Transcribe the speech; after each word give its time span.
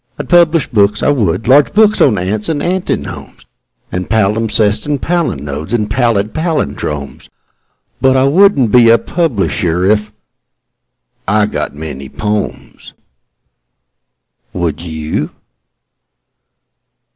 I'd 0.17 0.29
publish 0.29 0.65
books, 0.67 1.03
I 1.03 1.09
would 1.09 1.47
large 1.47 1.73
books 1.73 2.01
on 2.01 2.17
ants 2.17 2.49
and 2.49 2.59
antinomes 2.63 3.45
And 3.91 4.09
palimpsests 4.09 4.87
and 4.87 4.99
palinodes 4.99 5.73
and 5.75 5.91
pallid 5.91 6.33
pallindromes: 6.33 7.29
But 8.01 8.17
I 8.17 8.23
wouldn't 8.23 8.71
be 8.71 8.89
a 8.89 8.97
publisher 8.97 9.85
if.... 9.85 10.11
I 11.27 11.45
got 11.45 11.75
many 11.75 12.09
"pomes." 12.09 12.93
Would 14.53 14.81
you? 14.81 15.29